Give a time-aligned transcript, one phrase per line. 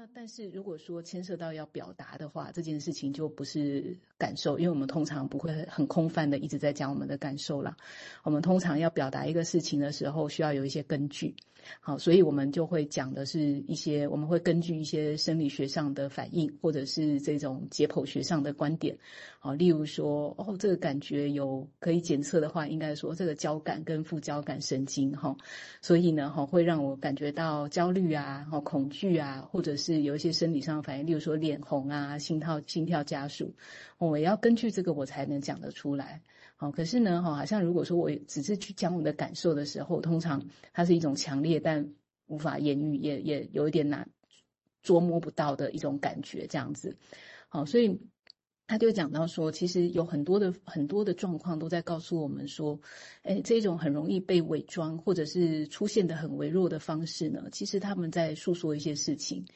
[0.00, 7.76] 那但是如果说牵涉到要表达的话，这件事情就不是感受，因为我们通常不会很空泛的一直在讲我们的感受啦。
[8.22, 11.34] 我们通常要表达一个事情的时候，需要有一些根据。
[11.80, 18.96] 好，所以我们就会讲的是一些，我们会根据一些生理学上的反应，或者是这种解剖学上的观点。
[19.38, 25.36] 好，例如说，哦，这个感觉有可以检测的话，应该说这个交感跟副交感神经，哈，
[25.80, 33.54] 所以呢，哈，会让我感觉到焦虑啊，哈，恐惧啊，或者是有一些生理上的反应，例如说脸红啊，心跳心跳加速，
[33.98, 36.20] 我要根据这个我才能讲得出来。
[36.60, 41.94] 好，可是呢，哈，好像如果说我只是去讲我的感受的时候，通常它是一种强烈但
[42.26, 44.10] 无法言语，也也有一点难
[44.82, 46.98] 捉摸不到的一种感觉，这样子。
[47.48, 47.98] 好，所以
[48.66, 52.78] 他就讲到说，其实有很多的很多的状况都在告诉我们说，
[53.22, 59.46] 哎，这种很容易被伪装或者是出现的很微弱的方式呢，其实他们在诉说一些事情。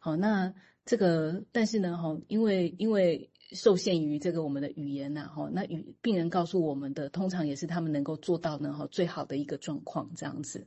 [0.00, 0.54] 好，那
[0.86, 3.28] 这个，但是呢，哈，因为因为。
[3.52, 10.66] 受限于这个我们的语言呐，哈，那语病人告诉我们的，通常也是他们能够做到呢，哈，最好的一个状况这样子。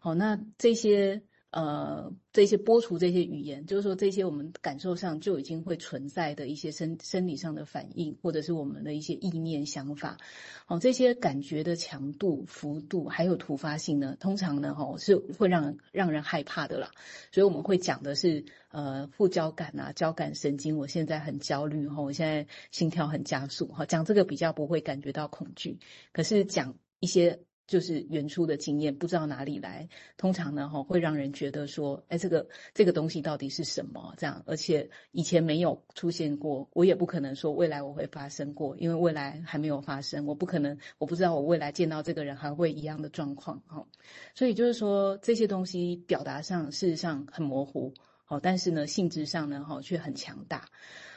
[0.00, 10.18] 好，那这些呃，这些播出这些语言，就是说这些我们感受上就已经会存在的一些生生理上的反应，或者是我们的一些意念想法。
[10.66, 16.90] 哦，这些感觉的强度、幅度还有突发性呢，通常呢，哈，是会让让人害怕的啦。
[17.32, 18.44] 所以我们会讲的是。
[18.70, 25.78] 呃，副交感啊，交感神经，我现在很焦虑哈，我现在心跳很加速哈，讲这个比较不会感觉到恐惧，
[26.12, 34.14] 可是讲一些就是原初的经验，不知道哪里来，通常呢哈会让人觉得说，哎，这个这个东西到底是什么？
[34.16, 43.86] 这样，而且以前没有出现过，我也不可能说未来我会发生过，因为未来还没有发生，我不可能，我不知道我未来见到这个人还会一样的状况哈，
[44.34, 47.94] 所以就是说这些东西表达上事实上很模糊。
[48.24, 50.68] 好，但是呢，性质上呢，哈，却很强大。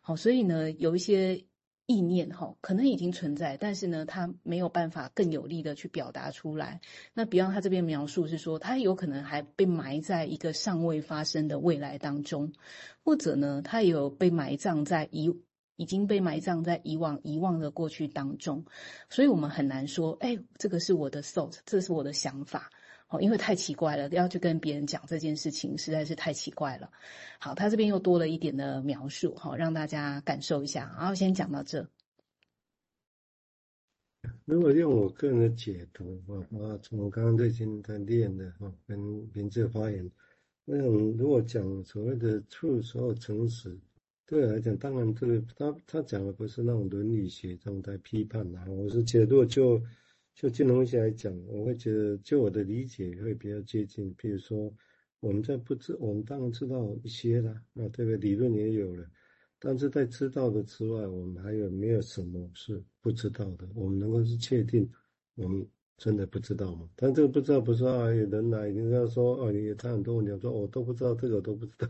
[0.00, 1.44] 好，所以呢，有一些
[1.86, 6.80] 意念，哈，可能已经存在，但是呢，他没有办法更有力的去表达出来。
[7.12, 12.52] 那比方他这边描述是说，他有可能还被埋在一个尚未发生的未来当中，
[13.04, 15.30] 或者呢，他有被埋葬在已
[15.76, 18.64] 已经被埋葬在以往遗忘的过去当中。
[19.10, 22.70] 所以我们很难说，哎，这个是我的 thought，这是我的想法。
[23.20, 26.90] 因为太奇怪了，要去跟别人讲这件事情实在是太奇怪了。
[27.38, 30.94] 好，他这边又多了一点的描述，哈，让大家感受一下。
[30.98, 31.88] 然后先讲到这。
[34.44, 38.98] 如果用我个人的解读，我我，从刚刚最近在练的，哈，跟
[39.32, 40.10] 名字发言，
[40.64, 43.78] 那种如果讲所谓的 truth 或诚实，
[44.26, 49.82] 对我来讲，当然这个他他讲的不是那种伦理学这种在批判啊，我是觉得如果就。
[50.34, 54.12] 就金融学来讲，我会觉得，就我的理解会比较接近。
[54.18, 54.74] 比如说，
[55.20, 59.08] 我们在不知，我们当然知道一些啦，啊，这个理论也有了。
[59.60, 63.68] 但是在知道的之外，我们还有没有什么是不知道的？
[63.76, 64.90] 我们能够是确定，
[65.36, 65.64] 我们
[65.98, 66.90] 真的不知道吗？
[66.96, 71.88] 但这个不知道不是啊，有人来，你要说哦，你他很多问题，说我都不知道这个，我都不知道，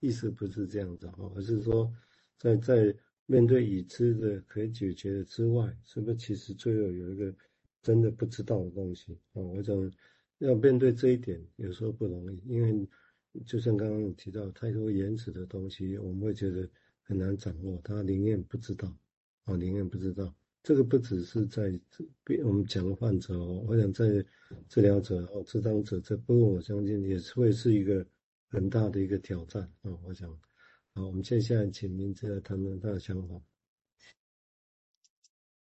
[0.00, 1.90] 意思不是这样子哈，而是说，
[2.36, 2.94] 在在
[3.24, 7.34] 面对已知的可以解决的之外，是不是其实最后有一个？
[7.82, 9.92] 真的不知道的东西啊，我想
[10.38, 12.88] 要面对这一点，有时候不容易，因为
[13.46, 16.68] 就像刚刚提到太多原始的东西，我们会觉得
[17.02, 17.80] 很难掌握。
[17.82, 18.92] 他宁愿不知道，
[19.44, 20.34] 啊，宁愿不知道。
[20.62, 21.72] 这个不只是在
[22.44, 24.06] 我们讲患者哦，我想在
[24.68, 28.04] 治疗者哦、咨商者这部分，我相信也是会是一个
[28.48, 29.96] 很大的一个挑战啊。
[30.04, 30.28] 我想，
[30.94, 33.40] 好，我们接下来请明志来谈谈他的想法。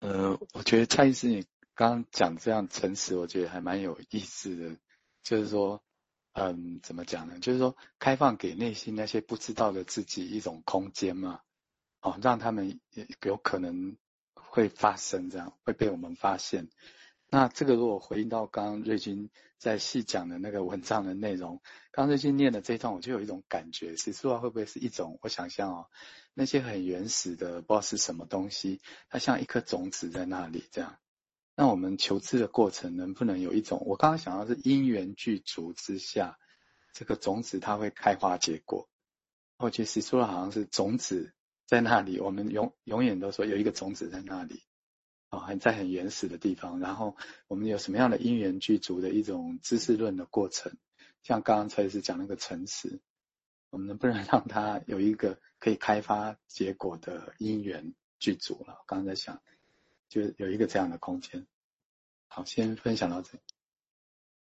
[0.00, 1.44] 呃，我觉得蔡医师你。
[1.80, 4.76] 刚刚讲这样诚实，我觉得还蛮有意思的。
[5.22, 5.82] 就是说，
[6.34, 7.38] 嗯，怎么讲呢？
[7.40, 11.40] 就是说，开放给内心那些不知道的自己一种空间嘛，
[12.02, 12.78] 哦，让他们
[13.22, 13.96] 有可能
[14.34, 16.68] 会发生这样，会被我们发现。
[17.30, 21.62] 那这个如果回应到刚刚瑞君在细讲的那个文章的内容，
[21.92, 25.18] 刚刚瑞君念的这一段，我就有一种感觉，是说会不会是一种？
[25.22, 25.86] 我想象哦，
[26.34, 30.98] 那些很原始的，不知道是什么东西，它像一颗种子在那里这样。
[31.60, 33.82] 那我们求知的过程能不能有一种？
[33.84, 36.38] 我刚刚想到是因缘具足之下，
[36.94, 38.88] 这个种子它会开花结果。
[39.58, 41.34] 我其实说的好像是种子
[41.66, 44.62] 在那里，我们永永远都说有一个种子在那里，
[45.28, 46.80] 啊，很在很原始的地方。
[46.80, 47.14] 然后
[47.46, 50.72] 我们有什么样的因缘具足的一种知识论的过程？
[51.22, 53.02] 像刚刚蔡医师讲那个诚实，
[53.68, 58.78] 我们能不能让它有一个可以开发结果的因缘具足了？
[58.78, 59.42] 我刚刚在想。
[60.10, 61.46] 就有一个这样的空间。
[62.26, 63.38] 好，先分享到这。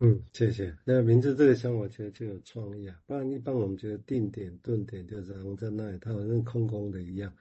[0.00, 0.76] 嗯，谢谢。
[0.84, 7.32] 那名字这个想法其实就有创意啊，不然一般我们觉得定点、顿点就是好像在那里，它好像空空的一样。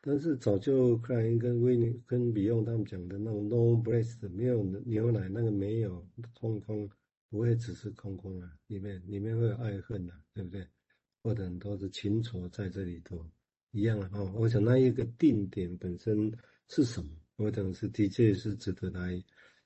[0.00, 6.90] 但是早就克莱因跟威尼跟比用他们讲的那种 no breast 没有牛奶，那个没有空空，
[7.30, 10.66] 不会只是空空啊，里面里面会有爱恨啊，对不对？
[11.22, 13.24] 或者很多的情愁在这里头
[13.70, 14.10] 一样啊。
[14.14, 16.36] 哦，我想那一个定点本身
[16.68, 17.10] 是什么？
[17.42, 19.10] 我想是的确是值得来。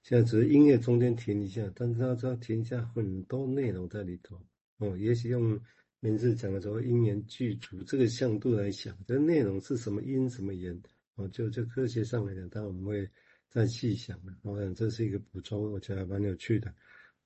[0.02, 4.40] 现在只是音乐中间停一下，但是他知道停下很多内容在里头
[4.78, 5.60] 哦，也许用。
[6.00, 10.78] 名字讲的时候，因缘具足这个向度来想，这内容是什么因什么缘
[11.14, 13.10] 哦，就就科学上来讲，当然我们会
[13.48, 14.32] 再细想的。
[14.42, 16.72] 我想这是一个补充，我觉得还蛮有趣的。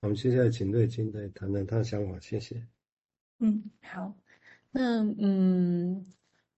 [0.01, 2.65] 我们接下来请瑞金来谈谈他的想法，谢谢。
[3.41, 4.17] 嗯，好，
[4.71, 6.07] 那嗯，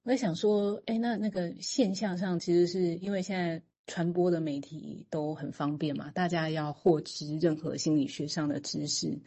[0.02, 3.60] 我也想说，哎，那那个现象上，其实是因为现在。
[3.88, 9.19] 传播的媒体都很方便嘛，大家要获知任何心理学上的知识，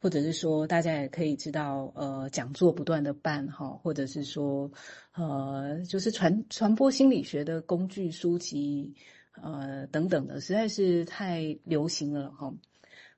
[0.00, 4.70] 或者是说大家也可以知道，呃，讲座不断的办哈，或者是说，
[5.14, 8.94] 呃，就是传传播心理学的工具书籍，
[9.42, 12.52] 呃，等等的，实在是太流行了哈。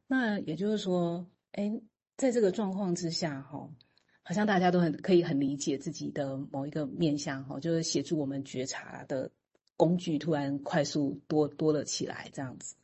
[0.07, 1.81] 那也就是说，哎，
[2.17, 3.69] 在这个状况之下哈，
[4.23, 9.33] 好像大家都很可以很理解自己的某一个面向哈，就是协助我们觉察的。
[9.77, 12.75] 工具突然快速多多了起来，这样子。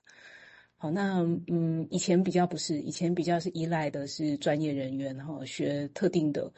[0.77, 6.51] 好，那嗯，以前比较不是，以前比较是依赖的是专业人员，然后学特定的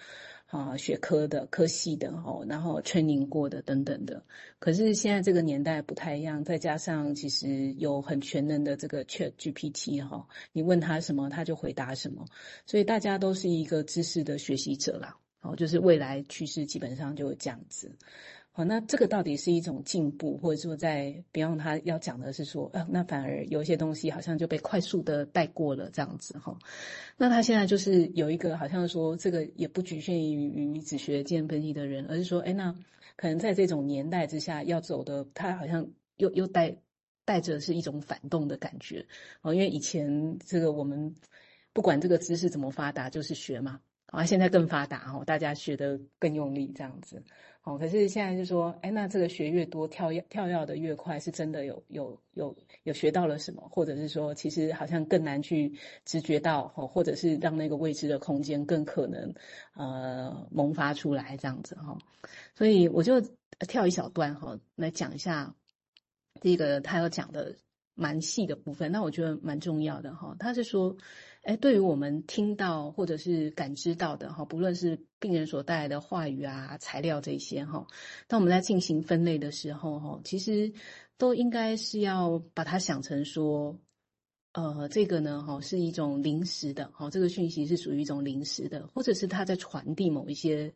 [0.46, 4.25] 啊学科的科系的，哦，然后 training 过的等等的。
[4.61, 12.25] 可是现在这个年代不太一样，再加上其实有很全能的这个 Chat GPT 哈，你问他什么他就回答什么，
[12.64, 15.17] 所以大家都是一个知识的学习者啦。
[15.40, 17.90] 哦，就是未来趋势基本上就是这样子。
[18.55, 26.59] 好，那这个到底是一种进步，或者说在 Beyond 他要讲的是说，呃，那反而有一些东西好像就被快速的带过了这样子哈。
[27.17, 32.75] 那他现在就是有一个好像说，这个也不局限于于只学精神分析的人，而是说，哎，那
[33.17, 36.77] 可能在这种年代之下要走的，他好像又又带
[37.25, 39.07] 带着是一种反动的感觉
[39.41, 41.15] 哦，因为以前这个我们
[41.73, 43.81] 不管这个知识怎么发达，就是学嘛，
[44.12, 47.23] 啊，现在更发达哈，大家学得更用力这样子。
[47.62, 55.73] 哦，可是现在就说，哎，那这个学越多，跳跃跳跃的越快，是真的有有有有学到了什么，或者是说，其实好像更难去
[56.05, 59.32] 直觉到，或者是让那个未知的空间更可能
[59.75, 61.97] 呃萌发出来这样子哈。
[62.55, 63.19] 所以我就
[63.61, 65.55] 跳一小段哈，来讲一下
[66.43, 67.56] 这个他要讲的
[67.94, 70.37] 蛮细的部分，那我觉得蛮重要的哈。
[70.38, 70.94] 他是说。
[71.43, 77.87] 哎，对于我们听到或者是感知到的哈，不论是病人所带来的话语啊、材料这些哈，
[78.29, 80.73] 当我们在进行分类的时候哈，其实
[81.19, 83.79] 都应该是要把它想成说，
[84.53, 90.75] 呃，这个呢哈是一种临时的哈，这个讯息是属于一种临时的，或者是它在传递某一些。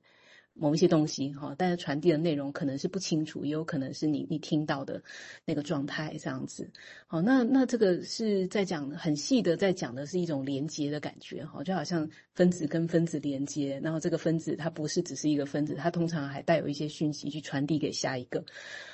[0.58, 5.02] 某一些东西哈，但是传递的内容可能是不清楚，也有可能是你你听到的
[5.44, 6.70] 那个状态这样子。
[7.06, 18.42] 好，那那这个是在讲很细的，在讲的是一种连接的感觉哈，就好像分子跟分子连接，然后这个分子它不是只是一个分子，它通常还带有一些讯息去传递给下一个。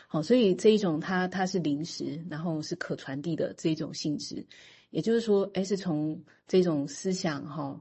[0.09, 4.45] 好，所以这一种它它是临时，然后是可传递的这一种性质，
[4.91, 7.81] 也就是说，哎，是从这种思想哈。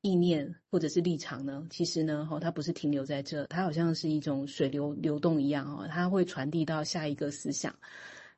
[0.00, 1.66] 意念或者是立场呢？
[1.70, 7.74] 其实呢，哈，它不是停留在这，它好像是一种水流流动一样，哦，它会传递到下一个思想、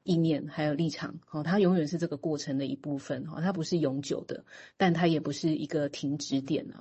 [0.02, 4.44] 意念还有立场，哈，它永远是这个过程的一部分，哈，它不是永久的，
[4.76, 6.80] 但它也不是一个停止点了，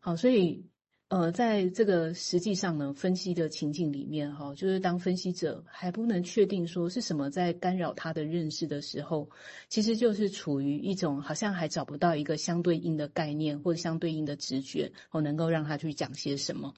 [0.00, 0.64] 好，所以。
[1.10, 9.28] 呃，在这个实际上呢，分析的情境里面，哈，就是当分析者还不能确定说是什么在干扰他的认识的时候，
[9.68, 16.72] 其实就是处于一种好像还找不到一个相对应的概念或者相对应的直觉，哦，能够让他去讲些什么。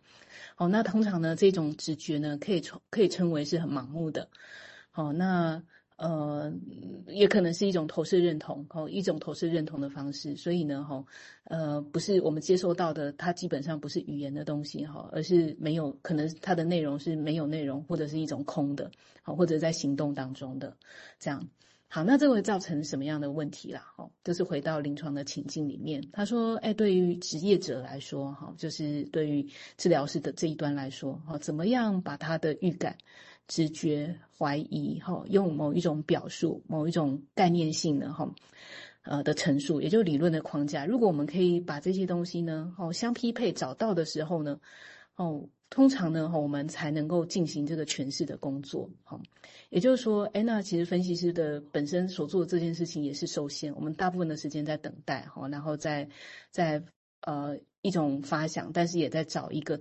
[0.56, 4.30] 哦，那通常呢，这种直觉呢，可以称可以称为是很盲目的。
[4.92, 5.62] 好，那。
[5.96, 6.52] 呃，
[7.06, 10.34] 也可能是一种投射认同，哦，一种投射认同的方式。
[10.36, 11.04] 所以呢，哈，
[11.44, 18.90] 呃，不是我们接收到的，它基本上不是语言的东西，哈，而是没有可能它的内容是没有内容，或者是一种空的，
[19.22, 20.76] 好，或者在行动当中的
[21.18, 21.48] 这样。
[21.88, 23.92] 好，那这会造成什么样的问题啦？
[23.94, 29.46] 哈，就是回到临床的情境里面，他说，哎，对于职业者来说，哈，就是对于
[29.76, 32.96] 治疗师的这一端来说，哈，怎么样把他的预感。
[33.48, 38.34] 直觉、怀疑，哈，用某一种表述、某一种概念性的，哈，
[39.02, 40.86] 呃的陈述，也就是理论的框架。
[40.86, 44.60] 如果我们可以把这些东西呢，哦，相匹配找到的时候呢，
[45.16, 48.90] 哦，通常呢，我们才能够进行这个诠释的工作。
[49.04, 49.20] 哈，
[49.70, 56.08] 也就是说，哎，那其实分析师的本身所做的这件事情也是受限，我们大部分的时间在等待，哈，然后在
[56.50, 56.82] 在
[57.20, 59.70] 呃一种发想，但是也在找一个